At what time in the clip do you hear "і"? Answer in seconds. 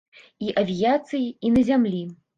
0.45-0.47, 1.47-1.55